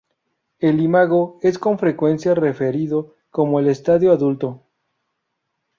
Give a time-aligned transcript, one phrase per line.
[0.57, 4.63] El imago es con frecuencia referido como el estadio adulto.